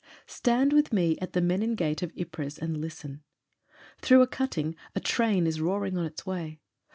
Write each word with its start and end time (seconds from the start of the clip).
Stand 0.25 0.73
with 0.73 0.91
me 0.91 1.15
at 1.19 1.33
the 1.33 1.41
Menin 1.41 1.75
Gate 1.75 2.01
of 2.01 2.11
Ypres 2.19 2.57
and 2.57 2.81
listen. 2.81 3.21
Through 3.99 4.23
a 4.23 4.27
cutting 4.27 4.75
a 4.95 4.99
train 4.99 5.45
is 5.45 5.61
roaring 5.61 5.95
on 5.95 6.05
its 6.05 6.25
way. 6.25 6.59